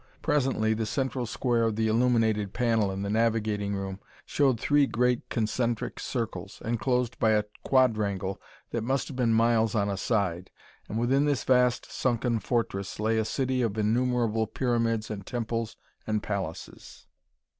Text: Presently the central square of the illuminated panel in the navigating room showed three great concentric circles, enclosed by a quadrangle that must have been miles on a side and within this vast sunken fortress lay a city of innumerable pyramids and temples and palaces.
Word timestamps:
Presently 0.23 0.73
the 0.73 0.87
central 0.87 1.27
square 1.27 1.61
of 1.61 1.75
the 1.75 1.85
illuminated 1.87 2.53
panel 2.53 2.89
in 2.91 3.03
the 3.03 3.09
navigating 3.11 3.75
room 3.75 3.99
showed 4.25 4.59
three 4.59 4.87
great 4.87 5.29
concentric 5.29 5.99
circles, 5.99 6.59
enclosed 6.65 7.19
by 7.19 7.33
a 7.33 7.43
quadrangle 7.63 8.41
that 8.71 8.81
must 8.81 9.09
have 9.09 9.15
been 9.15 9.31
miles 9.31 9.75
on 9.75 9.89
a 9.91 9.97
side 9.97 10.49
and 10.89 10.97
within 10.97 11.25
this 11.25 11.43
vast 11.43 11.91
sunken 11.91 12.39
fortress 12.39 12.99
lay 12.99 13.19
a 13.19 13.23
city 13.25 13.61
of 13.61 13.77
innumerable 13.77 14.47
pyramids 14.47 15.11
and 15.11 15.27
temples 15.27 15.77
and 16.07 16.23
palaces. 16.23 17.05